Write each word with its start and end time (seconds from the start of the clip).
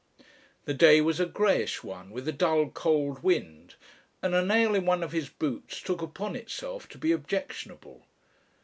The 0.65 0.73
day 0.73 0.99
was 0.99 1.19
a 1.19 1.27
greyish 1.27 1.83
one, 1.83 2.09
with 2.09 2.27
a 2.27 2.31
dull 2.31 2.71
cold 2.71 3.21
wind, 3.21 3.75
and 4.23 4.33
a 4.33 4.43
nail 4.43 4.73
in 4.73 4.83
one 4.87 5.03
of 5.03 5.11
his 5.11 5.29
boots 5.29 5.79
took 5.79 6.01
upon 6.01 6.35
itself 6.35 6.89
to 6.89 6.97
be 6.97 7.11
objectionable. 7.11 8.07